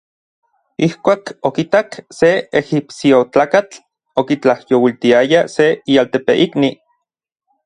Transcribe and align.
Ijkuak 0.85 1.31
okitak 1.49 1.97
se 2.21 2.31
ejipsiojtlakatl 2.61 3.79
okitlajyouiltiaya 4.23 5.45
se 5.57 5.69
ialtepeikni. 5.97 6.73